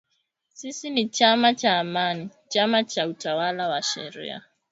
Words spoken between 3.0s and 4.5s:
utawala wa sharia.